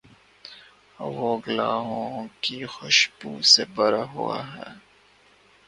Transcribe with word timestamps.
وہ 1.15 1.29
گلابوں 1.47 2.09
کی 2.41 2.57
خوشبو 2.65 3.31
سے 3.43 3.63
بھرا 3.75 4.03
ہوا 4.13 4.39
ہے۔ 4.53 4.69